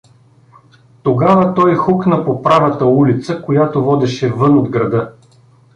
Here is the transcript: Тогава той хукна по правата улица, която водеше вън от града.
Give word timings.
Тогава 1.03 1.53
той 1.55 1.75
хукна 1.75 2.25
по 2.25 2.41
правата 2.41 2.85
улица, 2.85 3.41
която 3.45 3.83
водеше 3.83 4.29
вън 4.33 4.57
от 4.57 4.69
града. 4.69 5.13